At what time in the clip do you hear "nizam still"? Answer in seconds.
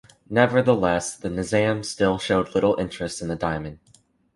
1.29-2.17